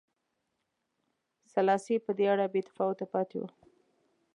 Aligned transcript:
سلاسي 1.53 1.95
په 2.05 2.11
دې 2.17 2.25
اړه 2.33 2.45
بې 2.53 2.61
تفاوته 2.69 3.05
پاتې 3.13 3.35
و. 3.41 3.43